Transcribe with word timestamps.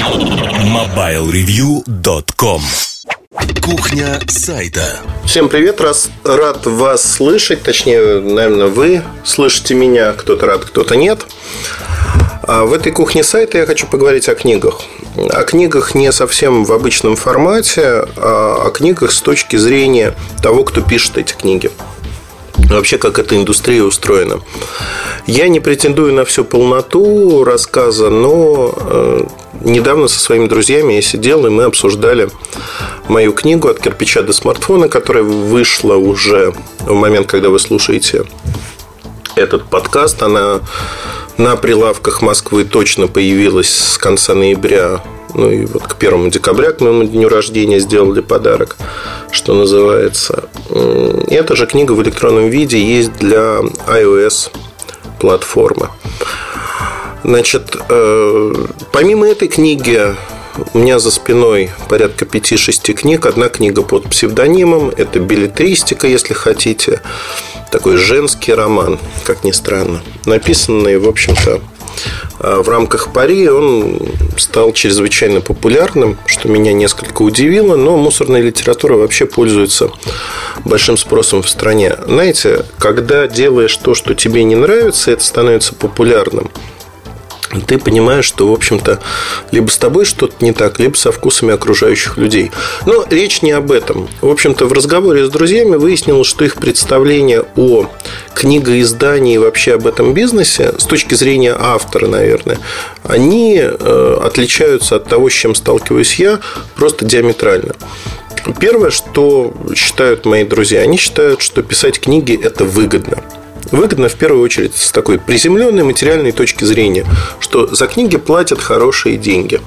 MobileReview.com 0.00 2.62
Кухня 3.62 4.18
сайта. 4.28 5.00
Всем 5.26 5.50
привет, 5.50 5.82
раз, 5.82 6.08
рад 6.24 6.64
вас 6.64 7.04
слышать 7.04 7.62
Точнее, 7.62 8.20
наверное, 8.20 8.68
вы 8.68 9.02
слышите 9.24 9.74
меня 9.74 10.14
Кто-то 10.14 10.46
рад, 10.46 10.64
кто-то 10.64 10.96
нет. 10.96 11.26
А 12.44 12.64
В 12.64 12.72
этой 12.72 12.92
кухне 12.92 13.22
сайта 13.22 13.58
я 13.58 13.66
хочу 13.66 13.86
поговорить 13.86 14.30
о 14.30 14.34
книгах. 14.34 14.80
О 15.16 15.44
книгах 15.44 15.94
не 15.94 16.10
совсем 16.12 16.64
в 16.64 16.72
обычном 16.72 17.14
формате 17.14 18.06
А 18.16 18.62
о 18.66 18.70
книгах 18.70 19.12
с 19.12 19.20
точки 19.20 19.56
зрения 19.56 20.14
того, 20.42 20.64
кто 20.64 20.80
пишет 20.80 21.18
эти 21.18 21.34
книги. 21.34 21.70
Вообще 22.70 22.96
как 22.96 23.18
эта 23.18 23.36
индустрия 23.36 23.82
устроена. 23.82 24.40
Я 25.26 25.48
не 25.48 25.60
претендую 25.60 26.14
на 26.14 26.24
всю 26.24 26.44
полноту 26.44 27.44
рассказа, 27.44 28.08
но 28.08 28.72
э, 28.74 29.24
недавно 29.70 30.08
со 30.08 30.20
своими 30.20 30.46
друзьями 30.46 30.94
я 30.94 31.02
сидел, 31.02 31.46
и 31.46 31.50
мы 31.50 31.64
обсуждали 31.64 32.28
мою 33.08 33.32
книгу 33.32 33.68
«От 33.68 33.80
кирпича 33.80 34.22
до 34.22 34.32
смартфона», 34.32 34.88
которая 34.88 35.22
вышла 35.22 35.94
уже 35.94 36.52
в 36.80 36.92
момент, 36.92 37.26
когда 37.26 37.48
вы 37.48 37.58
слушаете 37.58 38.24
этот 39.36 39.64
подкаст. 39.64 40.22
Она 40.22 40.60
на 41.38 41.56
прилавках 41.56 42.22
Москвы 42.22 42.64
точно 42.64 43.06
появилась 43.06 43.70
с 43.70 43.98
конца 43.98 44.34
ноября 44.34 45.02
ну 45.34 45.50
и 45.50 45.64
вот 45.64 45.84
к 45.84 45.96
первому 45.96 46.28
декабря, 46.28 46.72
к 46.72 46.80
моему 46.80 47.04
дню 47.04 47.28
рождения, 47.28 47.78
сделали 47.78 48.20
подарок, 48.20 48.76
что 49.30 49.54
называется. 49.54 50.48
Эта 51.28 51.56
же 51.56 51.66
книга 51.66 51.92
в 51.92 52.02
электронном 52.02 52.48
виде 52.48 52.82
есть 52.82 53.16
для 53.18 53.60
iOS 53.86 54.50
платформы. 55.18 55.88
Значит, 57.24 57.76
э, 57.88 58.52
помимо 58.92 59.28
этой 59.28 59.48
книги 59.48 60.14
у 60.74 60.78
меня 60.78 60.98
за 60.98 61.10
спиной 61.10 61.70
порядка 61.88 62.24
5-6 62.24 62.94
книг. 62.94 63.26
Одна 63.26 63.48
книга 63.48 63.82
под 63.82 64.08
псевдонимом. 64.08 64.90
Это 64.96 65.20
билетристика, 65.20 66.06
если 66.06 66.34
хотите. 66.34 67.00
Такой 67.70 67.96
женский 67.96 68.52
роман, 68.52 68.98
как 69.24 69.44
ни 69.44 69.52
странно. 69.52 70.02
Написанный, 70.26 70.98
в 70.98 71.08
общем-то, 71.08 71.60
в 72.40 72.68
рамках 72.68 73.12
пари 73.12 73.48
он 73.48 74.00
стал 74.36 74.72
чрезвычайно 74.72 75.40
популярным, 75.40 76.18
что 76.26 76.48
меня 76.48 76.72
несколько 76.72 77.22
удивило, 77.22 77.76
но 77.76 77.96
мусорная 77.96 78.40
литература 78.40 78.94
вообще 78.94 79.26
пользуется 79.26 79.90
большим 80.64 80.96
спросом 80.96 81.42
в 81.42 81.48
стране. 81.48 81.96
Знаете, 82.06 82.64
когда 82.78 83.28
делаешь 83.28 83.76
то, 83.76 83.94
что 83.94 84.14
тебе 84.14 84.42
не 84.44 84.56
нравится, 84.56 85.10
это 85.10 85.22
становится 85.22 85.74
популярным 85.74 86.50
ты 87.66 87.78
понимаешь, 87.78 88.24
что, 88.24 88.48
в 88.48 88.52
общем-то, 88.52 89.00
либо 89.50 89.68
с 89.70 89.78
тобой 89.78 90.04
что-то 90.04 90.44
не 90.44 90.52
так, 90.52 90.78
либо 90.78 90.94
со 90.94 91.10
вкусами 91.10 91.52
окружающих 91.52 92.16
людей. 92.16 92.52
Но 92.86 93.04
речь 93.10 93.42
не 93.42 93.50
об 93.50 93.72
этом. 93.72 94.08
В 94.20 94.28
общем-то, 94.28 94.66
в 94.66 94.72
разговоре 94.72 95.26
с 95.26 95.30
друзьями 95.30 95.74
выяснилось, 95.74 96.28
что 96.28 96.44
их 96.44 96.56
представление 96.56 97.44
о 97.56 97.90
книгоиздании 98.34 99.34
и 99.34 99.38
вообще 99.38 99.74
об 99.74 99.86
этом 99.86 100.14
бизнесе, 100.14 100.74
с 100.78 100.84
точки 100.84 101.14
зрения 101.14 101.56
автора, 101.58 102.06
наверное, 102.06 102.58
они 103.02 103.60
э, 103.60 104.18
отличаются 104.22 104.96
от 104.96 105.08
того, 105.08 105.28
с 105.28 105.32
чем 105.32 105.54
сталкиваюсь 105.54 106.14
я, 106.16 106.38
просто 106.76 107.04
диаметрально. 107.04 107.74
Первое, 108.60 108.90
что 108.90 109.52
считают 109.74 110.24
мои 110.24 110.44
друзья, 110.44 110.80
они 110.80 110.96
считают, 110.96 111.42
что 111.42 111.62
писать 111.62 112.00
книги– 112.00 112.38
это 112.42 112.64
выгодно 112.64 113.18
выгодно 113.70 114.08
в 114.08 114.14
первую 114.14 114.42
очередь 114.42 114.76
с 114.76 114.92
такой 114.92 115.18
приземленной 115.18 115.84
материальной 115.84 116.32
точки 116.32 116.64
зрения, 116.64 117.06
что 117.38 117.66
за 117.66 117.86
книги 117.86 118.16
платят 118.16 118.60
хорошие 118.60 119.16
деньги. 119.16 119.60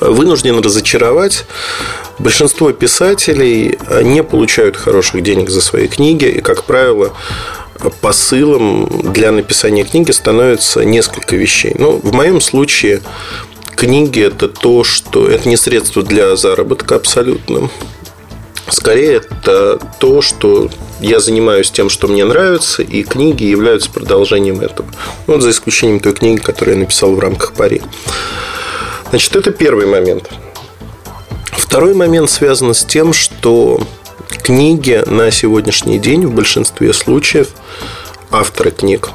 Вынужден 0.00 0.58
разочаровать. 0.60 1.44
Большинство 2.18 2.72
писателей 2.72 3.78
не 4.02 4.22
получают 4.22 4.76
хороших 4.76 5.22
денег 5.22 5.50
за 5.50 5.60
свои 5.60 5.88
книги, 5.88 6.26
и, 6.26 6.40
как 6.40 6.64
правило, 6.64 7.12
посылом 8.00 9.12
для 9.12 9.32
написания 9.32 9.84
книги 9.84 10.10
становится 10.10 10.84
несколько 10.84 11.36
вещей. 11.36 11.74
Ну, 11.78 11.98
в 12.02 12.12
моем 12.12 12.40
случае 12.40 13.02
книги 13.76 14.22
это 14.22 14.48
то, 14.48 14.84
что 14.84 15.28
это 15.28 15.48
не 15.48 15.56
средство 15.56 16.02
для 16.02 16.36
заработка 16.36 16.96
абсолютно. 16.96 17.68
Скорее, 18.68 19.16
это 19.16 19.78
то, 19.98 20.22
что 20.22 20.70
я 21.06 21.20
занимаюсь 21.20 21.70
тем, 21.70 21.90
что 21.90 22.08
мне 22.08 22.24
нравится, 22.24 22.82
и 22.82 23.02
книги 23.02 23.44
являются 23.44 23.90
продолжением 23.90 24.60
этого. 24.60 24.88
Вот 25.26 25.42
за 25.42 25.50
исключением 25.50 26.00
той 26.00 26.14
книги, 26.14 26.40
которую 26.40 26.76
я 26.76 26.80
написал 26.80 27.14
в 27.14 27.18
рамках 27.18 27.52
пари. 27.52 27.82
Значит, 29.10 29.36
это 29.36 29.50
первый 29.50 29.86
момент. 29.86 30.30
Второй 31.52 31.94
момент 31.94 32.30
связан 32.30 32.74
с 32.74 32.84
тем, 32.84 33.12
что 33.12 33.80
книги 34.42 35.02
на 35.06 35.30
сегодняшний 35.30 35.98
день 35.98 36.26
в 36.26 36.34
большинстве 36.34 36.92
случаев 36.92 37.48
авторы 38.30 38.70
книг 38.70 39.10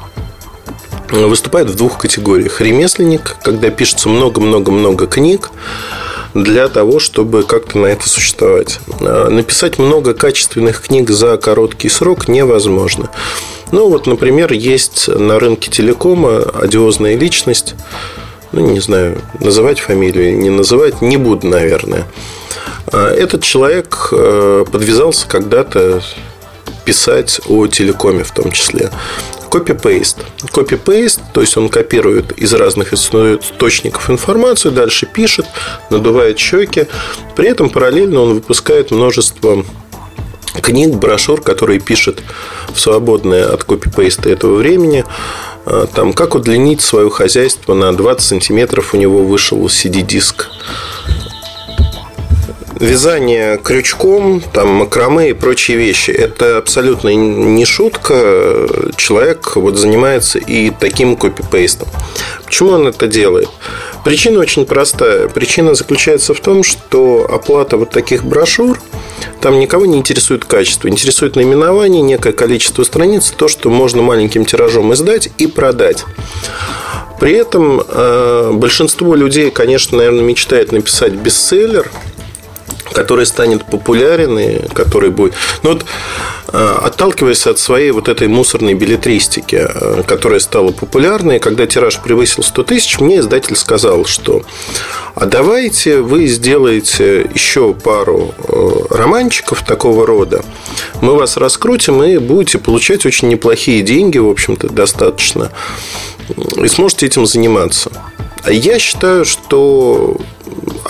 выступают 1.10 1.70
в 1.70 1.76
двух 1.76 1.98
категориях. 1.98 2.60
Ремесленник, 2.60 3.36
когда 3.42 3.70
пишется 3.70 4.08
много-много-много 4.08 5.06
книг, 5.06 5.50
для 6.34 6.68
того, 6.68 6.98
чтобы 6.98 7.42
как-то 7.42 7.78
на 7.78 7.86
это 7.86 8.08
существовать. 8.08 8.80
А, 9.00 9.28
написать 9.28 9.78
много 9.78 10.14
качественных 10.14 10.82
книг 10.82 11.10
за 11.10 11.36
короткий 11.36 11.88
срок 11.88 12.28
невозможно. 12.28 13.10
Ну, 13.72 13.88
вот, 13.88 14.06
например, 14.06 14.52
есть 14.52 15.08
на 15.08 15.38
рынке 15.38 15.70
телекома 15.70 16.42
одиозная 16.42 17.16
личность, 17.16 17.74
ну, 18.52 18.68
не 18.68 18.80
знаю, 18.80 19.20
называть 19.38 19.78
фамилию, 19.78 20.36
не 20.36 20.50
называть, 20.50 21.02
не 21.02 21.16
буду, 21.16 21.46
наверное. 21.46 22.06
А, 22.92 23.12
этот 23.12 23.42
человек 23.42 24.08
э, 24.12 24.64
подвязался 24.70 25.28
когда-то 25.28 26.02
писать 26.84 27.40
о 27.48 27.66
телекоме 27.66 28.24
в 28.24 28.32
том 28.32 28.50
числе. 28.50 28.90
Копи-пейст. 29.50 30.18
Копи-пейст, 30.52 31.20
то 31.34 31.40
есть 31.40 31.56
он 31.56 31.68
копирует 31.68 32.32
из 32.38 32.54
разных 32.54 32.92
источников 32.92 34.08
информацию, 34.08 34.72
дальше 34.72 35.06
пишет, 35.06 35.46
надувает 35.90 36.38
щеки. 36.38 36.86
При 37.34 37.48
этом 37.48 37.68
параллельно 37.68 38.20
он 38.20 38.34
выпускает 38.34 38.92
множество 38.92 39.64
книг, 40.62 40.94
брошюр, 40.94 41.42
которые 41.42 41.80
пишет 41.80 42.22
в 42.72 42.80
свободное 42.80 43.52
от 43.52 43.64
копипейста 43.64 44.30
этого 44.30 44.56
времени. 44.56 45.04
А, 45.66 45.86
там, 45.86 46.12
как 46.12 46.34
удлинить 46.36 46.80
свое 46.80 47.10
хозяйство 47.10 47.74
на 47.74 47.92
20 47.92 48.22
сантиметров 48.22 48.94
у 48.94 48.96
него 48.96 49.24
вышел 49.24 49.64
CD-диск 49.66 50.48
вязание 52.80 53.58
крючком, 53.58 54.42
там, 54.52 54.68
макраме 54.68 55.30
и 55.30 55.32
прочие 55.34 55.76
вещи. 55.76 56.10
Это 56.10 56.56
абсолютно 56.56 57.10
не 57.10 57.64
шутка. 57.64 58.66
Человек 58.96 59.56
вот 59.56 59.76
занимается 59.76 60.38
и 60.38 60.70
таким 60.70 61.16
копипейстом. 61.16 61.88
Почему 62.44 62.70
он 62.70 62.88
это 62.88 63.06
делает? 63.06 63.48
Причина 64.04 64.40
очень 64.40 64.64
простая. 64.64 65.28
Причина 65.28 65.74
заключается 65.74 66.32
в 66.32 66.40
том, 66.40 66.64
что 66.64 67.28
оплата 67.30 67.76
вот 67.76 67.90
таких 67.90 68.24
брошюр, 68.24 68.80
там 69.42 69.60
никого 69.60 69.84
не 69.84 69.98
интересует 69.98 70.46
качество. 70.46 70.88
Интересует 70.88 71.36
наименование, 71.36 72.00
некое 72.00 72.32
количество 72.32 72.82
страниц, 72.82 73.32
то, 73.36 73.46
что 73.48 73.68
можно 73.68 74.00
маленьким 74.00 74.46
тиражом 74.46 74.92
издать 74.94 75.28
и 75.36 75.46
продать. 75.46 76.04
При 77.20 77.32
этом 77.32 77.82
э, 77.86 78.50
большинство 78.54 79.14
людей, 79.14 79.50
конечно, 79.50 79.98
наверное, 79.98 80.24
мечтает 80.24 80.72
написать 80.72 81.12
бестселлер– 81.12 81.90
который 82.92 83.26
станет 83.26 83.64
популярен 83.64 84.38
и 84.38 84.68
который 84.72 85.10
будет... 85.10 85.34
Ну 85.62 85.74
вот, 85.74 85.84
э, 86.52 86.76
отталкиваясь 86.82 87.46
от 87.46 87.58
своей 87.58 87.90
вот 87.90 88.08
этой 88.08 88.28
мусорной 88.28 88.74
билетристики, 88.74 89.66
э, 89.68 90.02
которая 90.06 90.40
стала 90.40 90.72
популярной, 90.72 91.38
когда 91.38 91.66
тираж 91.66 91.98
превысил 92.00 92.42
100 92.42 92.62
тысяч, 92.64 93.00
мне 93.00 93.18
издатель 93.18 93.56
сказал, 93.56 94.04
что 94.04 94.42
а 95.14 95.26
давайте 95.26 96.00
вы 96.00 96.26
сделаете 96.26 97.28
еще 97.34 97.74
пару 97.74 98.34
э, 98.38 98.70
романчиков 98.90 99.64
такого 99.64 100.06
рода, 100.06 100.44
мы 101.00 101.14
вас 101.14 101.36
раскрутим 101.36 102.02
и 102.02 102.18
будете 102.18 102.58
получать 102.58 103.06
очень 103.06 103.28
неплохие 103.28 103.82
деньги, 103.82 104.18
в 104.18 104.28
общем-то, 104.28 104.68
достаточно, 104.68 105.50
и 106.56 106.68
сможете 106.68 107.06
этим 107.06 107.26
заниматься. 107.26 107.90
Я 108.46 108.78
считаю, 108.78 109.24
что 109.24 110.16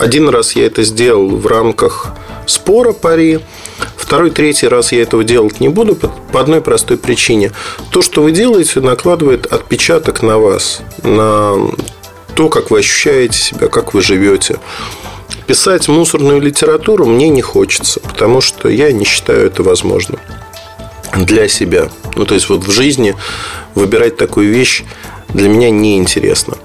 один 0.01 0.31
раз 0.31 0.57
я 0.57 0.67
это 0.67 0.83
сделал 0.83 1.29
в 1.29 1.47
рамках 1.47 2.09
спора 2.47 2.93
пари. 2.93 3.41
Второй, 3.97 4.31
третий 4.31 4.67
раз 4.67 4.93
я 4.93 5.03
этого 5.03 5.25
делать 5.25 5.61
не 5.61 5.69
буду 5.69 5.95
по 5.95 6.41
одной 6.41 6.63
простой 6.63 6.97
причине. 6.97 7.53
То, 7.91 8.01
что 8.01 8.23
вы 8.23 8.33
делаете, 8.33 8.81
накладывает 8.81 9.45
отпечаток 9.47 10.23
на 10.23 10.39
вас, 10.39 10.81
на 11.03 11.71
то, 12.35 12.49
как 12.49 12.71
вы 12.71 12.79
ощущаете 12.79 13.39
себя, 13.39 13.69
как 13.69 13.93
вы 13.93 14.01
живете. 14.01 14.59
Писать 15.47 15.87
мусорную 15.89 16.41
литературу 16.41 17.05
мне 17.05 17.29
не 17.29 17.43
хочется, 17.43 18.01
потому 18.01 18.41
что 18.41 18.69
я 18.69 18.93
не 18.93 19.05
считаю 19.05 19.47
это 19.47 19.63
возможным 19.63 20.19
для 21.15 21.47
себя. 21.47 21.91
Ну, 22.17 22.25
то 22.25 22.35
есть, 22.35 22.49
вот 22.49 22.65
в 22.65 22.71
жизни 22.71 23.17
выбирать 23.75 24.17
такую 24.17 24.51
вещь 24.51 24.83
для 25.29 25.49
меня 25.49 25.71
неинтересно. 25.71 26.57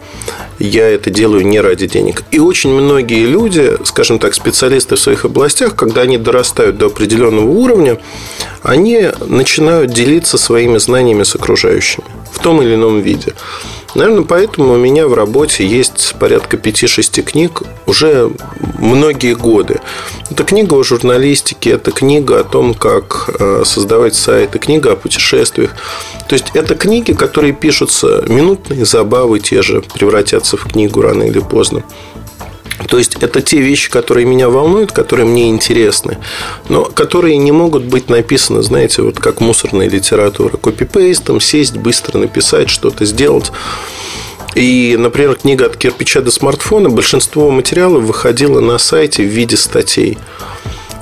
Я 0.60 0.88
это 0.90 1.10
делаю 1.10 1.46
не 1.46 1.60
ради 1.60 1.88
денег. 1.88 2.24
И 2.32 2.40
очень 2.40 2.72
многие 2.72 3.26
люди, 3.26 3.78
скажем 3.84 4.20
так, 4.20 4.34
специалисты 4.34 4.96
в 4.96 5.00
своих 5.00 5.26
областях, 5.26 5.76
когда 5.76 6.02
они 6.02 6.18
дорастают 6.18 6.78
до 6.78 6.88
определенного 6.88 7.50
уровня, 7.50 7.98
они 8.64 9.10
начинают 9.28 9.92
делиться 9.92 10.38
своими 10.38 10.78
знаниями 10.78 11.24
с 11.24 11.36
окружающими 11.36 12.06
в 12.32 12.40
том 12.40 12.62
или 12.62 12.76
ином 12.76 13.02
виде. 13.02 13.34
Наверное, 13.96 14.24
поэтому 14.24 14.74
у 14.74 14.78
меня 14.78 15.08
в 15.08 15.14
работе 15.14 15.66
есть 15.66 16.16
порядка 16.20 16.58
5-6 16.58 17.22
книг 17.24 17.64
уже 17.86 18.30
многие 18.78 19.36
годы. 19.36 19.80
Это 20.30 20.44
книга 20.44 20.76
о 20.76 20.84
журналистике, 20.84 21.72
это 21.72 21.92
книга 21.92 22.42
о 22.42 22.44
том, 22.44 22.74
как 22.74 23.30
э, 23.40 23.64
создавать 23.66 24.14
сайты, 24.14 24.60
книга 24.60 24.92
о 24.92 24.96
путешествиях. 24.98 25.72
То 26.28 26.34
есть, 26.34 26.52
это 26.54 26.76
книги, 26.76 27.14
которые 27.14 27.54
пишутся 27.54 28.26
минутные 28.28 28.84
забавы 28.84 29.40
те 29.40 29.62
же, 29.62 29.82
превратятся 29.82 30.58
в 30.58 30.66
книгу 30.66 31.02
рано 31.02 31.24
или 31.24 31.40
поздно. 31.40 31.84
То 32.88 32.98
есть 32.98 33.16
это 33.22 33.42
те 33.42 33.60
вещи, 33.60 33.90
которые 33.90 34.26
меня 34.26 34.50
волнуют, 34.50 34.92
которые 34.92 35.26
мне 35.26 35.50
интересны, 35.50 36.18
но 36.70 36.86
которые 36.86 37.38
не 37.38 37.52
могут 37.52 37.84
быть 37.84 38.10
написаны, 38.10 38.62
знаете, 38.62 39.02
вот 39.02 39.20
как 39.20 39.40
мусорная 39.42 39.90
литература. 39.90 40.58
Копипейстом, 40.58 41.40
сесть, 41.40 41.78
быстро 41.78 42.18
написать, 42.18 42.70
что-то 42.70 43.06
сделать. 43.06 43.52
И, 44.56 44.96
например, 44.98 45.36
книга 45.36 45.66
«От 45.66 45.76
кирпича 45.76 46.22
до 46.22 46.32
смартфона» 46.32 46.90
большинство 46.90 47.52
материалов 47.52 48.04
выходило 48.04 48.62
на 48.62 48.78
сайте 48.78 49.24
в 49.24 49.28
виде 49.28 49.58
статей. 49.58 50.18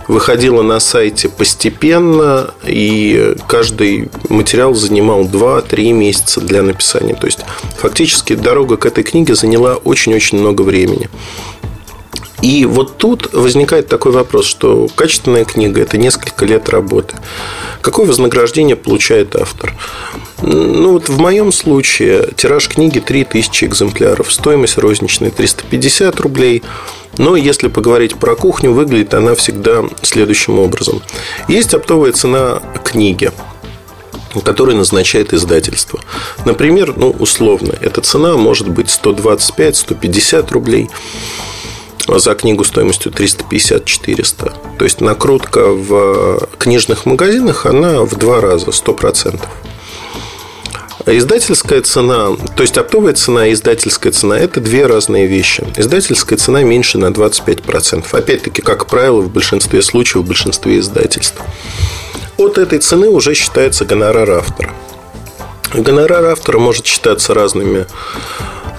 Выходило 0.08 0.62
на 0.62 0.80
сайте 0.80 1.30
постепенно, 1.30 2.54
и 2.66 3.36
каждый 3.48 4.10
материал 4.30 4.74
занимал 4.74 5.24
2-3 5.24 5.94
месяца 5.94 6.42
для 6.42 6.62
написания. 6.62 7.16
То 7.16 7.28
есть, 7.28 7.40
фактически, 7.78 8.36
дорога 8.36 8.78
к 8.78 8.86
этой 8.86 9.04
книге 9.04 9.36
заняла 9.36 9.76
очень-очень 9.76 10.40
много 10.40 10.62
времени. 10.62 11.10
И 12.44 12.66
вот 12.66 12.98
тут 12.98 13.32
возникает 13.32 13.88
такой 13.88 14.12
вопрос, 14.12 14.46
что 14.46 14.90
качественная 14.94 15.46
книга– 15.46 15.82
это 15.84 15.98
несколько 15.98 16.46
лет 16.46 16.68
работы. 16.68 17.16
Какое 17.82 18.06
вознаграждение 18.06 18.76
получает 18.76 19.38
автор? 19.38 19.74
Ну, 20.42 20.92
вот 20.92 21.08
в 21.08 21.18
моем 21.20 21.54
случае 21.54 22.32
тираж 22.36 22.68
книги 22.68 23.00
3000 23.00 23.64
экземпляров, 23.64 24.32
стоимость 24.34 24.78
розничная 24.78 25.32
350 25.32 26.20
рублей. 26.20 26.64
Но 27.18 27.36
если 27.36 27.68
поговорить 27.68 28.16
про 28.16 28.36
кухню, 28.36 28.72
выглядит 28.72 29.14
она 29.14 29.36
всегда 29.36 29.84
следующим 30.02 30.60
образом. 30.60 31.02
Есть 31.48 31.74
оптовая 31.74 32.12
цена 32.12 32.62
книги 32.84 33.32
который 34.44 34.74
назначает 34.74 35.34
издательство. 35.34 36.00
Например, 36.46 36.94
ну, 36.96 37.12
условно, 37.12 37.74
эта 37.80 38.02
цена 38.02 38.36
может 38.36 38.68
быть 38.68 38.88
125-150 38.88 40.52
рублей 40.52 40.90
за 42.08 42.34
книгу 42.36 42.64
стоимостью 42.64 43.12
350-400. 43.12 44.54
То 44.78 44.86
есть 44.86 45.02
накрутка 45.02 45.68
в 45.68 46.48
книжных 46.58 47.06
магазинах, 47.06 47.66
она 47.66 48.02
в 48.02 48.16
два 48.18 48.42
раза, 48.42 48.72
100%. 48.72 49.40
Издательская 51.06 51.82
цена, 51.82 52.30
то 52.56 52.64
есть 52.64 52.78
оптовая 52.78 53.14
цена 53.14 53.48
и 53.48 53.54
издательская 53.54 54.14
цена– 54.14 54.38
это 54.40 54.62
две 54.62 54.86
разные 54.86 55.28
вещи. 55.28 55.66
Издательская 55.76 56.38
цена 56.38 56.64
меньше 56.64 56.98
на 56.98 57.08
25%. 57.08 58.06
Опять-таки, 58.12 58.62
как 58.62 58.88
правило, 58.88 59.22
в 59.22 59.30
большинстве 59.30 59.82
случаев, 59.82 60.24
в 60.24 60.28
большинстве 60.28 60.80
издательств. 60.80 61.42
От 62.38 62.58
этой 62.58 62.80
цены 62.80 63.10
уже 63.10 63.34
считается 63.34 63.86
гонорар 63.86 64.30
автора. 64.32 64.74
Гонорар 65.74 66.26
автора 66.26 66.60
может 66.60 66.86
считаться 66.86 67.34
разными 67.34 67.86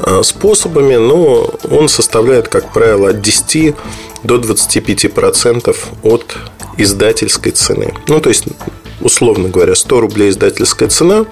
Э, 0.06 0.23
способами, 0.23 0.97
но 0.97 1.50
он 1.71 1.88
составляет, 1.88 2.49
как 2.49 2.73
правило, 2.73 3.11
от 3.11 3.23
10 3.23 3.75
до 4.23 4.37
25% 4.37 5.76
от 6.03 6.37
издательской 6.76 7.53
цены. 7.53 7.94
Ну, 8.09 8.21
то 8.21 8.29
есть, 8.29 8.44
условно 9.00 9.49
говоря, 9.49 9.75
100 9.75 10.00
рублей 10.00 10.31
издательская 10.31 10.88
цена, 10.88 11.26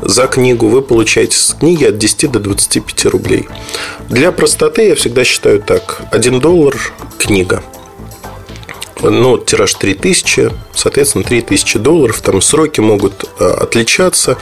за 0.00 0.26
книгу 0.26 0.68
вы 0.68 0.82
получаете 0.82 1.36
с 1.36 1.54
книги 1.54 1.84
от 1.84 1.98
10 1.98 2.30
до 2.30 2.40
25 2.40 3.06
рублей. 3.06 3.48
Для 4.08 4.32
простоты 4.32 4.88
я 4.88 4.94
всегда 4.94 5.24
считаю 5.24 5.60
так. 5.60 6.02
1 6.12 6.40
доллар– 6.40 6.76
книга. 7.18 7.62
Ну, 9.00 9.38
тираж 9.38 9.74
3000, 9.74 10.50
соответственно, 10.74 11.24
3000 11.24 11.78
долларов. 11.78 12.20
Там 12.20 12.40
сроки 12.40 12.80
могут 12.80 13.24
э, 13.38 13.44
отличаться. 13.44 14.38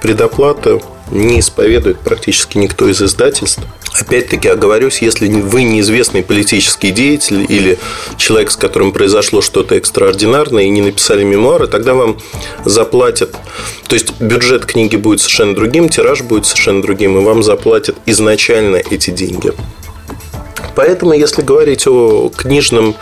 Предоплата 0.00 0.80
не 1.10 1.40
исповедует 1.40 1.98
практически 2.00 2.58
никто 2.58 2.88
из 2.88 3.00
издательств. 3.02 3.62
Опять-таки 3.98 4.48
оговорюсь, 4.48 5.00
если 5.00 5.28
вы 5.28 5.62
неизвестный 5.62 6.22
политический 6.22 6.90
деятель 6.90 7.46
или 7.48 7.78
человек, 8.16 8.50
с 8.50 8.56
которым 8.56 8.92
произошло 8.92 9.40
что-то 9.40 9.76
экстраординарное 9.76 10.64
и 10.64 10.68
не 10.68 10.82
написали 10.82 11.24
мемуары, 11.24 11.66
тогда 11.66 11.94
вам 11.94 12.18
заплатят. 12.64 13.34
То 13.88 13.94
есть 13.94 14.20
бюджет 14.20 14.66
книги 14.66 14.96
будет 14.96 15.20
совершенно 15.20 15.54
другим, 15.54 15.88
тираж 15.88 16.22
будет 16.22 16.46
совершенно 16.46 16.82
другим, 16.82 17.18
и 17.18 17.24
вам 17.24 17.42
заплатят 17.42 17.96
изначально 18.04 18.76
эти 18.76 19.10
деньги. 19.10 19.52
Поэтому, 20.74 21.14
если 21.14 21.40
говорить 21.40 21.86
о 21.86 22.28
книжном 22.28 22.96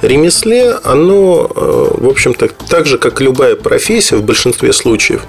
ремесле, 0.00 0.72
оно, 0.82 1.50
э, 1.54 1.88
в 1.98 2.08
общем-то, 2.08 2.48
так 2.70 2.86
же, 2.86 2.96
как 2.96 3.20
любая 3.20 3.54
профессия 3.54 4.16
в 4.16 4.22
большинстве 4.22 4.72
случаев, 4.72 5.22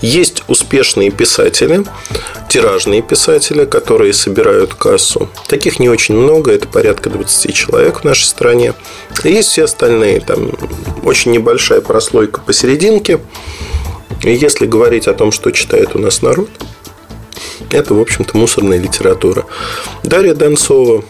есть 0.00 0.42
успешные 0.48 1.10
писатели, 1.10 1.84
тиражные 2.48 3.02
писатели, 3.02 3.64
которые 3.64 4.12
собирают 4.12 4.74
кассу. 4.74 5.28
Таких 5.48 5.78
не 5.78 5.88
очень 5.88 6.16
много, 6.16 6.52
это 6.52 6.68
порядка 6.68 7.10
20 7.10 7.54
человек 7.54 8.00
в 8.00 8.04
нашей 8.04 8.24
стране. 8.24 8.74
И 9.24 9.30
есть 9.30 9.50
все 9.50 9.64
остальные, 9.64 10.20
там 10.20 10.52
очень 11.02 11.32
небольшая 11.32 11.80
прослойка 11.80 12.40
посерединке. 12.40 13.20
И 14.22 14.32
если 14.32 14.66
говорить 14.66 15.06
о 15.06 15.14
том, 15.14 15.32
что 15.32 15.50
читает 15.50 15.94
у 15.94 15.98
нас 15.98 16.22
народ, 16.22 16.48
это, 17.70 17.94
в 17.94 18.00
общем-то, 18.00 18.36
мусорная 18.36 18.78
литература. 18.78 19.44
Дарья 20.02 20.34
Донцова 20.34 21.04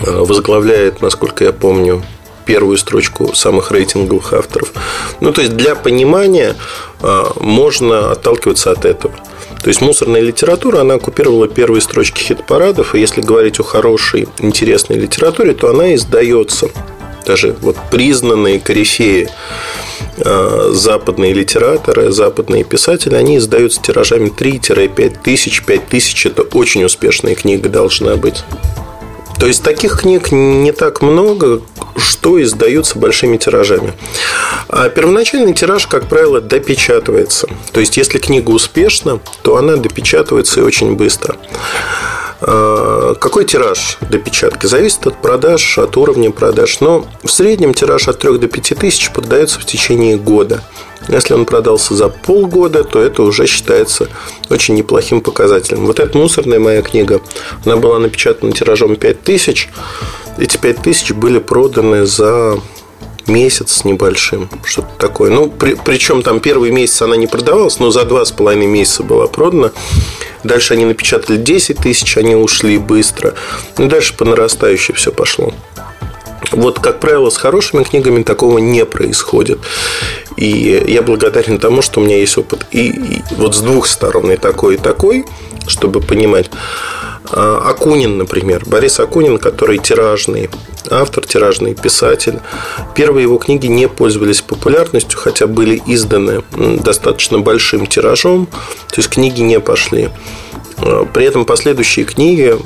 э, 0.00 0.10
возглавляет, 0.10 1.02
насколько 1.02 1.44
я 1.44 1.52
помню, 1.52 2.04
первую 2.48 2.78
строчку 2.78 3.34
самых 3.34 3.70
рейтинговых 3.70 4.32
авторов. 4.32 4.72
Ну, 5.20 5.32
то 5.32 5.42
есть, 5.42 5.54
для 5.54 5.74
понимания 5.74 6.56
а, 7.02 7.30
можно 7.38 8.12
отталкиваться 8.12 8.70
от 8.70 8.86
этого. 8.86 9.14
То 9.62 9.68
есть 9.68 9.82
мусорная 9.82 10.22
литература, 10.22 10.80
она 10.80 10.94
оккупировала 10.94 11.46
первые 11.46 11.82
строчки 11.82 12.22
хит-парадов, 12.22 12.94
и 12.94 13.00
если 13.00 13.20
говорить 13.20 13.60
о 13.60 13.64
хорошей, 13.64 14.28
интересной 14.38 14.96
литературе, 14.96 15.52
то 15.52 15.68
она 15.68 15.94
издается. 15.94 16.70
Даже 17.26 17.54
вот 17.60 17.76
признанные 17.90 18.60
корифеи 18.60 19.28
а, 20.24 20.70
западные 20.72 21.34
литераторы, 21.34 22.10
западные 22.12 22.64
писатели, 22.64 23.14
они 23.14 23.36
издаются 23.36 23.82
тиражами 23.82 24.30
3-5 24.30 25.18
тысяч. 25.22 25.62
5 25.64 25.86
тысяч– 25.86 26.24
это 26.30 26.44
очень 26.44 26.82
успешная 26.82 27.34
книга 27.34 27.68
должна 27.68 28.16
быть. 28.16 28.42
То 29.38 29.46
есть 29.46 29.62
таких 29.62 30.00
книг 30.00 30.32
не 30.32 30.72
так 30.72 31.00
много, 31.00 31.60
что 31.98 32.40
издаются 32.42 32.98
большими 32.98 33.36
тиражами. 33.36 33.92
А 34.68 34.88
первоначальный 34.88 35.54
тираж, 35.54 35.86
как 35.86 36.08
правило, 36.08 36.40
допечатывается. 36.40 37.48
То 37.72 37.80
есть, 37.80 37.96
если 37.96 38.18
книга 38.18 38.50
успешна, 38.50 39.20
то 39.42 39.56
она 39.56 39.76
допечатывается 39.76 40.60
и 40.60 40.62
очень 40.62 40.94
быстро. 40.94 41.36
А, 42.40 43.14
какой 43.14 43.44
тираж 43.44 43.98
допечатки? 44.00 44.66
Зависит 44.66 45.06
от 45.06 45.20
продаж, 45.20 45.78
от 45.78 45.96
уровня 45.96 46.30
продаж. 46.30 46.80
Но 46.80 47.06
в 47.22 47.30
среднем 47.30 47.74
тираж 47.74 48.08
от 48.08 48.18
3 48.18 48.38
до 48.38 48.48
5 48.48 48.78
тысяч 48.78 49.10
продается 49.10 49.60
в 49.60 49.64
течение 49.64 50.16
года. 50.16 50.62
Если 51.08 51.32
он 51.32 51.46
продался 51.46 51.94
за 51.94 52.08
полгода, 52.08 52.84
то 52.84 53.00
это 53.00 53.22
уже 53.22 53.46
считается 53.46 54.08
очень 54.50 54.74
неплохим 54.74 55.20
показателем. 55.20 55.86
Вот 55.86 56.00
эта 56.00 56.16
мусорная 56.18 56.58
моя 56.58 56.82
книга, 56.82 57.20
она 57.64 57.76
была 57.76 57.98
напечатана 57.98 58.52
тиражом 58.52 58.96
5000. 58.96 59.70
Эти 60.38 60.56
5000 60.56 61.12
были 61.12 61.38
проданы 61.38 62.06
за 62.06 62.60
месяц 63.26 63.72
с 63.72 63.84
небольшим, 63.84 64.48
что-то 64.64 64.88
такое. 64.98 65.30
Ну, 65.30 65.50
при, 65.50 65.74
причем 65.74 66.22
там 66.22 66.40
первый 66.40 66.70
месяц 66.70 67.02
она 67.02 67.16
не 67.16 67.26
продавалась, 67.26 67.78
но 67.78 67.90
за 67.90 68.04
два 68.04 68.24
с 68.24 68.32
половиной 68.32 68.66
месяца 68.66 69.02
была 69.02 69.26
продана. 69.26 69.72
Дальше 70.44 70.74
они 70.74 70.84
напечатали 70.84 71.36
10 71.36 71.78
тысяч, 71.78 72.16
они 72.16 72.34
ушли 72.34 72.78
быстро. 72.78 73.34
Ну, 73.76 73.86
и 73.86 73.88
дальше 73.88 74.16
по 74.16 74.24
нарастающей 74.24 74.94
все 74.94 75.12
пошло. 75.12 75.52
Вот, 76.52 76.78
как 76.78 77.00
правило, 77.00 77.30
с 77.30 77.36
хорошими 77.36 77.82
книгами 77.82 78.22
такого 78.22 78.58
не 78.58 78.84
происходит. 78.86 79.58
И 80.36 80.84
я 80.86 81.02
благодарен 81.02 81.58
тому, 81.58 81.82
что 81.82 82.00
у 82.00 82.04
меня 82.04 82.16
есть 82.16 82.38
опыт 82.38 82.66
и, 82.70 82.88
и 82.88 83.22
вот 83.36 83.54
с 83.54 83.60
двух 83.60 83.86
сторон, 83.86 84.30
и 84.30 84.36
такой, 84.36 84.76
и 84.76 84.78
такой, 84.78 85.26
чтобы 85.66 86.00
понимать. 86.00 86.50
А, 87.30 87.70
Акунин, 87.70 88.18
например, 88.18 88.62
Борис 88.66 89.00
Акунин, 89.00 89.38
который 89.38 89.78
тиражный 89.78 90.50
автор, 90.90 91.26
тиражный 91.26 91.74
писатель. 91.74 92.40
Первые 92.94 93.24
его 93.24 93.38
книги 93.38 93.66
не 93.66 93.88
пользовались 93.88 94.40
популярностью, 94.40 95.18
хотя 95.18 95.46
были 95.46 95.82
изданы 95.86 96.42
достаточно 96.56 97.38
большим 97.38 97.86
тиражом, 97.86 98.46
то 98.46 98.96
есть 98.96 99.10
книги 99.10 99.40
не 99.40 99.60
пошли. 99.60 100.10
При 101.12 101.24
этом 101.24 101.44
последующие 101.44 102.04
книги 102.04 102.56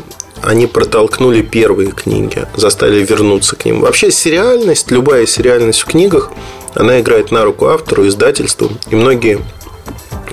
они 0.42 0.66
протолкнули 0.66 1.42
первые 1.42 1.92
книги, 1.92 2.46
заставили 2.56 3.04
вернуться 3.04 3.56
к 3.56 3.64
ним. 3.64 3.80
Вообще 3.80 4.10
сериальность, 4.10 4.90
любая 4.90 5.26
сериальность 5.26 5.80
в 5.80 5.86
книгах, 5.86 6.30
она 6.74 7.00
играет 7.00 7.30
на 7.30 7.44
руку 7.44 7.66
автору, 7.66 8.06
издательству. 8.06 8.70
И 8.90 8.96
многие 8.96 9.40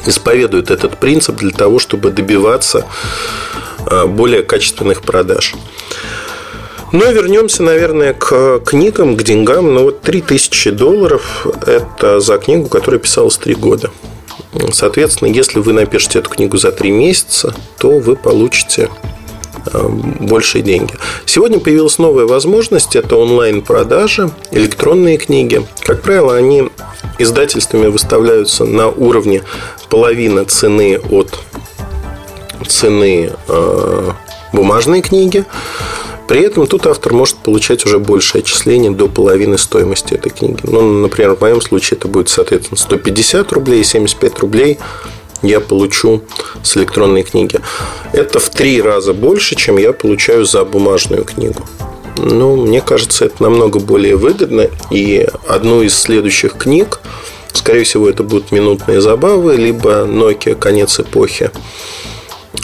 исповедуют 0.06 0.72
этот 0.72 0.98
принцип 0.98 1.38
для 1.38 1.52
того, 1.52 1.80
чтобы 1.80 2.12
добиваться 2.12 2.80
а, 2.80 3.49
более 4.08 4.44
качественных 4.44 5.02
продаж. 5.02 5.56
Но 6.92 7.06
вернемся, 7.06 7.62
наверное, 7.62 8.14
к 8.14 8.62
книгам, 8.66 9.16
к 9.16 9.24
деньгам. 9.24 9.74
Ну, 9.74 9.84
вот 9.84 10.02
3000 10.02 10.72
долларов– 10.72 11.46
это 11.68 12.20
за 12.20 12.38
книгу, 12.38 12.68
которая 12.68 13.00
писалась 13.00 13.38
3 13.38 13.56
года. 13.56 13.92
Соответственно, 14.74 15.30
если 15.30 15.60
вы 15.60 15.74
напишете 15.74 16.20
эту 16.20 16.32
книгу 16.32 16.58
за 16.58 16.72
3 16.72 16.90
месяца, 16.90 17.54
то 17.78 18.00
вы 18.00 18.16
получите 18.16 18.90
Э, 19.72 19.88
большие 19.88 20.62
деньги. 20.64 20.94
Сегодня 21.26 21.60
появилась 21.60 21.98
новая 21.98 22.26
возможность, 22.26 22.96
это 22.96 23.18
онлайн-продажи, 23.18 24.32
электронные 24.52 25.18
книги. 25.18 25.66
Как 25.82 26.02
правило, 26.02 26.36
они 26.36 26.70
издательствами 27.18 27.88
выставляются 27.88 28.66
на 28.66 28.88
уровне 28.88 29.44
половины 29.90 30.46
цены 30.46 31.00
от 31.10 31.40
цены 32.68 33.32
э, 33.48 34.12
бумажной 34.54 35.02
книги. 35.02 35.46
При 36.28 36.42
этом 36.42 36.68
тут 36.68 36.86
автор 36.86 37.14
может 37.14 37.38
получать 37.38 37.86
уже 37.86 37.98
большее 37.98 38.42
отчисление 38.42 38.92
до 38.92 39.08
половины 39.08 39.58
стоимости 39.58 40.14
этой 40.14 40.30
книги. 40.30 40.60
Ну, 40.64 40.82
например, 41.00 41.36
в 41.36 41.42
моем 41.42 41.60
случае 41.60 41.98
это 41.98 42.08
будет, 42.08 42.30
соответственно, 42.30 42.78
150 42.78 43.52
рублей, 43.52 43.84
75 43.84 44.40
рублей 44.40 44.80
я 45.42 45.60
получу 45.60 46.22
с 46.64 46.78
электронной 46.78 47.24
книги. 47.24 47.60
Это 48.14 48.40
в 48.40 48.50
три 48.50 48.82
раза 48.82 49.14
больше, 49.14 49.56
чем 49.56 49.78
я 49.78 49.94
получаю 49.94 50.46
за 50.46 50.64
бумажную 50.66 51.24
книгу. 51.24 51.66
Ну, 52.18 52.58
мне 52.58 52.82
кажется, 52.82 53.26
это 53.26 53.42
намного 53.42 53.80
более 53.80 54.18
выгодно. 54.18 54.68
И 54.92 55.26
одну 55.48 55.82
из 55.82 55.98
следующих 55.98 56.56
книг, 56.58 57.00
скорее 57.54 57.86
всего, 57.86 58.10
это 58.10 58.24
будут 58.24 58.52
минутные 58.52 59.00
забавы, 59.00 59.56
либо 59.56 60.06
Nokia 60.06 60.56
конец 60.56 61.00
эпохи. 61.00 61.52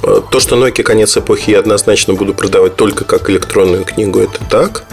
То, 0.02 0.40
что 0.40 0.56
Nokia 0.56 0.84
конец 0.84 1.18
эпохи 1.18 1.52
я 1.52 1.60
однозначно 1.60 2.14
буду 2.14 2.34
продавать 2.34 2.76
только 2.76 3.06
как 3.06 3.30
электронную 3.30 3.86
книгу, 3.86 4.20
это 4.20 4.40
так. 4.50 4.84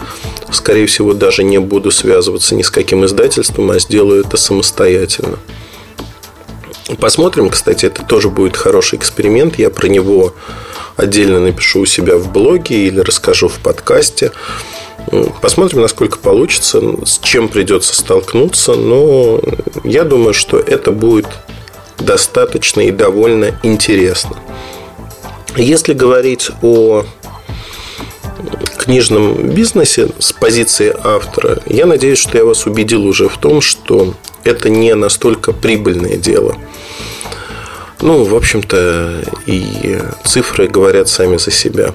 Скорее 0.51 0.87
всего, 0.87 1.13
даже 1.13 1.43
не 1.43 1.59
буду 1.59 1.91
связываться 1.91 2.55
ни 2.55 2.61
с 2.61 2.69
каким 2.69 3.05
издательством, 3.05 3.71
а 3.71 3.79
сделаю 3.79 4.23
это 4.23 4.37
самостоятельно. 4.37 5.37
Посмотрим, 6.99 7.49
кстати, 7.49 7.85
это 7.85 8.03
тоже 8.03 8.29
будет 8.29 8.57
хороший 8.57 8.97
эксперимент. 8.97 9.57
Я 9.57 9.69
про 9.69 9.87
него 9.87 10.33
отдельно 10.95 11.39
напишу 11.39 11.81
у 11.81 11.85
себя 11.85 12.17
в 12.17 12.31
блоге 12.31 12.87
или 12.87 12.99
расскажу 12.99 13.47
в 13.47 13.59
подкасте. 13.59 14.31
Посмотрим, 15.41 15.81
насколько 15.81 16.17
получится, 16.17 16.81
с 17.05 17.19
чем 17.19 17.49
придется 17.49 17.95
столкнуться. 17.95 18.75
Но 18.75 19.41
я 19.83 20.03
думаю, 20.03 20.33
что 20.33 20.59
это 20.59 20.91
будет 20.91 21.27
достаточно 21.99 22.81
и 22.81 22.91
довольно 22.91 23.59
интересно. 23.63 24.37
Если 25.55 25.93
говорить 25.93 26.49
о 26.63 27.05
книжном 28.77 29.49
бизнесе 29.49 30.09
с 30.17 30.33
позиции 30.33 30.95
автора, 31.03 31.59
я 31.67 31.85
надеюсь, 31.85 32.17
что 32.17 32.37
я 32.37 32.45
вас 32.45 32.65
убедил 32.65 33.05
уже 33.05 33.29
в 33.29 33.37
том, 33.37 33.61
что 33.61 34.15
это 34.43 34.69
не 34.69 34.95
настолько 34.95 35.53
прибыльное 35.53 36.17
дело. 36.17 36.57
Ну, 38.01 38.23
в 38.23 38.35
общем-то, 38.35 39.23
и 39.45 40.01
цифры 40.25 40.67
говорят 40.67 41.07
сами 41.07 41.37
за 41.37 41.51
себя. 41.51 41.93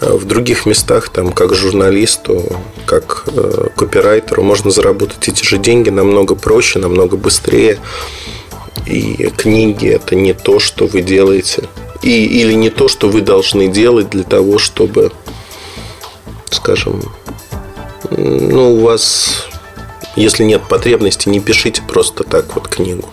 А 0.00 0.16
в 0.16 0.24
других 0.24 0.64
местах, 0.64 1.10
там, 1.10 1.32
как 1.32 1.54
журналисту, 1.54 2.56
как 2.86 3.24
э, 3.26 3.68
копирайтеру, 3.76 4.42
можно 4.42 4.70
заработать 4.70 5.28
эти 5.28 5.44
же 5.44 5.58
деньги 5.58 5.90
намного 5.90 6.34
проще, 6.34 6.78
намного 6.78 7.18
быстрее. 7.18 7.78
И 8.86 9.30
книги 9.36 9.88
это 9.88 10.16
не 10.16 10.32
то, 10.32 10.58
что 10.58 10.86
вы 10.86 11.02
делаете. 11.02 11.68
И, 12.02 12.24
или 12.24 12.54
не 12.54 12.70
то, 12.70 12.88
что 12.88 13.08
вы 13.08 13.20
должны 13.20 13.68
делать 13.68 14.10
для 14.10 14.24
того, 14.24 14.58
чтобы, 14.58 15.12
скажем, 16.50 17.02
ну, 18.10 18.74
у 18.74 18.80
вас 18.80 19.48
если 20.16 20.44
нет 20.44 20.62
потребности, 20.68 21.28
не 21.28 21.40
пишите 21.40 21.82
просто 21.82 22.24
так 22.24 22.54
вот 22.54 22.68
книгу. 22.68 23.08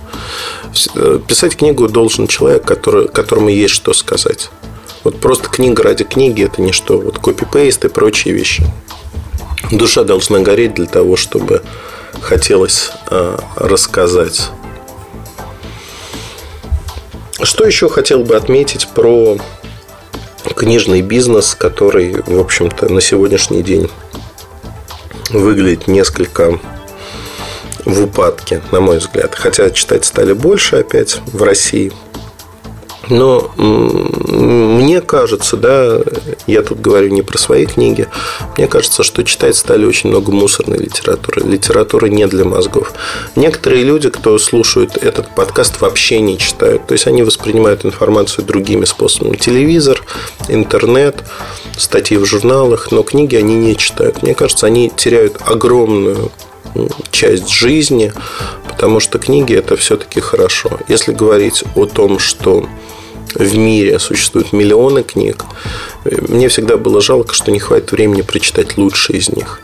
Э, 0.96 1.20
писать 1.26 1.56
книгу 1.56 1.88
должен 1.88 2.28
человек, 2.28 2.66
который, 2.66 3.08
которому 3.08 3.50
есть 3.50 3.74
что 3.74 3.94
сказать. 3.94 4.50
Вот 5.04 5.20
просто 5.20 5.48
книга 5.48 5.84
ради 5.84 6.04
книги 6.04 6.44
это 6.44 6.62
не 6.62 6.72
что. 6.72 7.00
Вот 7.00 7.20
копипейст 7.20 7.86
и 7.86 7.90
прочие 7.90 8.34
вещи. 8.34 8.66
Душа 9.72 10.04
должна 10.04 10.40
гореть 10.40 10.74
для 10.74 10.88
того, 10.88 11.16
чтобы 11.16 11.62
хотелось 12.22 12.92
э, 13.10 13.38
рассказать. 13.56 14.50
Что 17.42 17.66
еще 17.66 17.88
хотел 17.90 18.24
бы 18.24 18.36
отметить 18.36 18.88
про 18.88 19.38
книжный 20.56 21.02
бизнес, 21.02 21.56
который, 21.56 22.22
в 22.26 22.40
общем-то, 22.40 22.92
на 22.92 23.00
сегодняшний 23.00 23.62
день 23.62 23.90
выглядит 25.30 25.88
несколько 25.88 26.60
в 27.86 28.04
упадке, 28.04 28.62
на 28.72 28.82
мой 28.82 28.98
взгляд. 28.98 29.36
Хотя 29.36 29.70
читать 29.70 30.06
стали 30.06 30.34
больше 30.34 30.78
опять 30.78 31.22
в 31.28 31.44
России. 31.44 31.94
Но 33.10 33.52
мне 33.58 35.02
кажется, 35.02 35.58
да, 35.58 36.00
я 36.46 36.62
тут 36.62 36.80
говорю 36.82 37.10
не 37.10 37.22
про 37.22 37.38
свои 37.38 37.66
книги, 37.66 38.08
мне 38.58 38.68
кажется, 38.68 39.04
что 39.04 39.24
читать 39.24 39.56
стали 39.56 39.86
очень 39.86 40.10
много 40.10 40.32
мусорной 40.32 40.78
литературы. 40.78 41.42
Литературы 41.44 42.10
не 42.10 42.28
для 42.28 42.46
мозгов. 42.46 42.94
Некоторые 43.36 43.84
люди, 43.84 44.10
кто 44.10 44.38
слушают 44.38 44.98
этот 44.98 45.34
подкаст, 45.36 45.82
вообще 45.82 46.20
не 46.20 46.38
читают. 46.38 46.88
То 46.88 46.94
есть 46.94 47.08
они 47.08 47.24
воспринимают 47.24 47.86
информацию 47.86 48.46
другими 48.46 48.86
способами. 48.86 49.38
Телевизор, 49.38 50.04
интернет, 50.48 51.24
статьи 51.78 52.18
в 52.18 52.26
журналах, 52.26 52.92
но 52.92 53.04
книги 53.04 53.36
они 53.36 53.56
не 53.56 53.78
читают. 53.78 54.22
Мне 54.24 54.36
кажется, 54.36 54.68
они 54.68 54.92
теряют 54.96 55.38
огромную 55.46 56.32
часть 57.12 57.50
жизни, 57.50 58.14
потому 58.68 59.00
что 59.00 59.18
книги 59.18 59.56
это 59.56 59.76
все-таки 59.78 60.20
хорошо. 60.20 60.80
Если 60.88 61.14
говорить 61.14 61.64
о 61.76 61.86
том, 61.86 62.20
что 62.20 62.68
в 63.36 63.58
мире 63.58 64.00
существуют 64.00 64.54
миллионы 64.54 65.04
книг, 65.04 65.44
мне 66.06 66.48
всегда 66.48 66.78
было 66.78 67.02
жалко, 67.02 67.34
что 67.34 67.52
не 67.52 67.60
хватит 67.60 67.92
времени 67.92 68.22
прочитать 68.22 68.78
лучшие 68.78 69.20
из 69.20 69.30
них. 69.30 69.62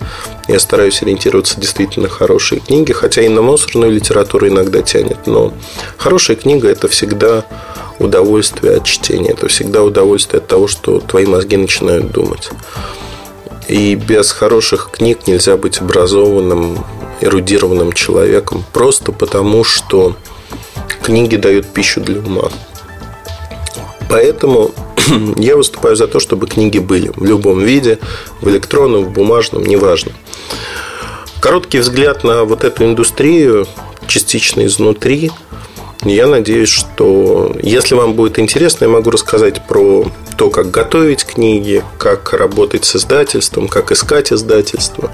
Я 0.47 0.59
стараюсь 0.59 1.01
ориентироваться 1.01 1.59
действительно 1.59 2.09
хорошие 2.09 2.59
книги, 2.59 2.91
хотя 2.91 3.21
и 3.21 3.29
на 3.29 3.41
мусорную 3.41 3.91
литературу 3.91 4.47
иногда 4.47 4.81
тянет, 4.81 5.25
но 5.25 5.53
хорошая 5.97 6.35
книга– 6.35 6.67
это 6.69 6.87
всегда 6.87 7.45
удовольствие 7.99 8.77
от 8.77 8.83
чтения, 8.83 9.31
это 9.31 9.47
всегда 9.47 9.83
удовольствие 9.83 10.39
от 10.39 10.47
того, 10.47 10.67
что 10.67 10.99
твои 10.99 11.25
мозги 11.25 11.57
начинают 11.57 12.11
думать. 12.11 12.49
И 13.67 13.95
без 13.95 14.31
хороших 14.31 14.89
книг 14.91 15.25
нельзя 15.27 15.55
быть 15.55 15.79
образованным, 15.79 16.83
эрудированным 17.21 17.93
человеком, 17.93 18.65
просто 18.73 19.13
потому 19.13 19.63
что 19.63 20.17
книги 21.03 21.37
дают 21.37 21.67
пищу 21.67 22.01
для 22.01 22.19
ума. 22.19 22.49
Поэтому 24.13 24.69
я 25.37 25.57
выступаю 25.57 25.95
за 25.95 26.07
то, 26.07 26.19
чтобы 26.19 26.45
книги 26.45 26.77
были 26.77 27.11
в 27.15 27.25
любом 27.25 27.61
виде, 27.61 27.97
в 28.41 28.47
электронном, 28.47 29.05
в 29.05 29.09
бумажном, 29.09 29.65
неважно. 29.65 30.11
Короткий 31.41 31.79
взгляд 31.79 32.23
на 32.23 32.43
вот 32.43 32.63
эту 32.63 32.85
индустрию, 32.85 33.65
частично 34.05 34.67
изнутри. 34.67 35.31
Я 36.03 36.27
надеюсь, 36.27 36.69
что 36.69 37.55
если 37.63 37.95
вам 37.95 38.13
будет 38.13 38.37
интересно, 38.37 38.85
я 38.85 38.91
могу 38.91 39.09
рассказать 39.09 39.67
про 39.67 40.05
то, 40.37 40.51
как 40.51 40.69
готовить 40.69 41.25
книги, 41.25 41.83
как 41.97 42.33
работать 42.33 42.85
с 42.85 42.95
издательством, 42.97 43.67
как 43.67 43.91
искать 43.91 44.31
издательство. 44.31 45.09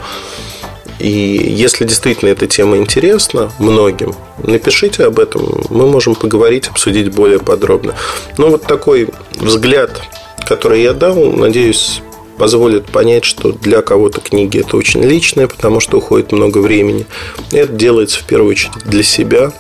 И 1.00 1.08
если 1.10 1.86
действительно 1.86 2.30
эта 2.30 2.46
тема 2.48 2.78
интересна 2.78 3.52
многим, 3.58 4.14
напишите 4.44 5.06
об 5.06 5.20
этом, 5.20 5.64
мы 5.70 5.88
можем 5.88 6.16
поговорить, 6.16 6.68
обсудить 6.68 7.12
более 7.14 7.40
подробно. 7.40 7.96
Но 8.38 8.50
вот 8.50 8.64
такой 8.64 9.10
взгляд, 9.38 10.02
который 10.48 10.82
я 10.84 10.94
дал, 10.94 11.16
надеюсь, 11.32 12.02
позволит 12.38 12.86
понять, 12.86 13.26
что 13.26 13.52
для 13.52 13.82
кого-то 13.82 14.22
книги 14.22 14.60
это 14.60 14.78
очень 14.78 15.04
личное, 15.04 15.48
потому 15.48 15.80
что 15.80 15.98
уходит 15.98 16.32
много 16.32 16.60
времени. 16.60 17.06
Это 17.52 17.72
делается 17.72 18.20
в 18.20 18.24
первую 18.24 18.52
очередь 18.52 18.84
для 18.86 19.04
себя 19.04 19.52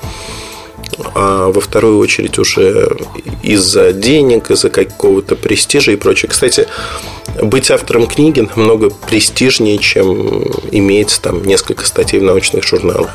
а 1.15 1.49
во 1.51 1.61
вторую 1.61 1.97
очередь 1.99 2.37
уже 2.39 2.97
из-за 3.41 3.93
денег, 3.93 4.51
из-за 4.51 4.69
какого-то 4.69 5.35
престижа 5.35 5.91
и 5.91 5.95
прочее. 5.95 6.29
Кстати, 6.29 6.67
быть 7.41 7.71
автором 7.71 8.07
книги 8.07 8.47
намного 8.55 8.89
престижнее, 8.89 9.77
чем 9.77 10.43
иметь 10.71 11.19
там 11.21 11.43
несколько 11.43 11.85
статей 11.85 12.19
в 12.19 12.23
научных 12.23 12.65
журналах. 12.65 13.09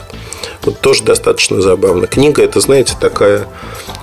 Вот 0.63 0.81
тоже 0.81 1.05
достаточно 1.05 1.61
забавно. 1.61 2.07
Книга 2.07 2.43
это, 2.43 2.61
знаете, 2.61 2.95
такая 2.99 3.47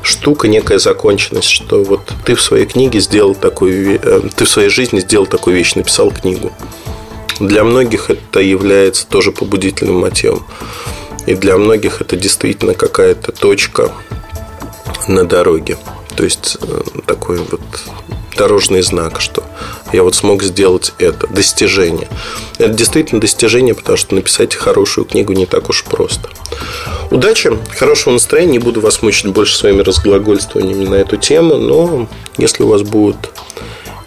штука, 0.03 0.47
некая 0.47 0.79
законченность, 0.79 1.49
что 1.49 1.83
вот 1.83 2.13
ты 2.25 2.35
в 2.35 2.41
своей 2.41 2.65
книге 2.65 2.99
сделал 2.99 3.33
такую, 3.33 3.99
э, 4.01 4.21
ты 4.35 4.45
в 4.45 4.49
своей 4.49 4.69
жизни 4.69 4.99
сделал 4.99 5.25
такую 5.25 5.55
вещь, 5.55 5.73
написал 5.75 6.11
книгу. 6.11 6.51
Для 7.39 7.63
многих 7.63 8.11
это 8.11 8.39
является 8.39 9.07
тоже 9.07 9.31
побудительным 9.31 9.99
мотивом. 9.99 10.45
И 11.25 11.33
для 11.35 11.57
многих 11.57 12.01
это 12.01 12.15
действительно 12.15 12.73
какая-то 12.73 13.31
точка 13.31 13.91
на 15.07 15.23
дороге. 15.25 15.77
То 16.15 16.23
есть 16.23 16.57
э, 16.61 16.81
такой 17.07 17.37
вот 17.37 17.61
дорожный 18.35 18.81
знак, 18.81 19.21
что 19.21 19.43
я 19.93 20.03
вот 20.03 20.15
смог 20.15 20.43
сделать 20.43 20.91
это. 21.00 21.27
Достижение. 21.27 22.09
Это 22.57 22.73
действительно 22.73 23.21
достижение, 23.21 23.73
потому 23.73 23.97
что 23.97 24.15
написать 24.15 24.55
хорошую 24.55 25.05
книгу 25.05 25.31
не 25.33 25.45
так 25.45 25.69
уж 25.69 25.83
просто. 25.83 26.29
Удачи, 27.09 27.51
хорошего 27.77 28.13
настроения. 28.13 28.53
Не 28.53 28.59
буду 28.59 28.81
вас 28.81 29.01
мучить 29.01 29.27
больше 29.27 29.55
своими 29.55 29.81
разглагольствованиями 29.81 30.85
на 30.85 30.95
эту 30.95 31.17
тему, 31.17 31.57
но 31.57 32.07
если 32.38 32.63
у 32.63 32.67
вас 32.67 32.83
будут 32.83 33.31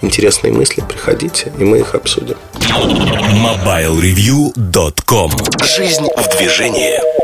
интересные 0.01 0.53
мысли, 0.53 0.83
приходите, 0.87 1.53
и 1.59 1.65
мы 1.65 1.79
их 1.79 1.95
обсудим. 1.95 2.37
MobileReview.com 2.53 5.31
Жизнь 5.63 6.07
в 6.17 6.39
движении. 6.39 7.24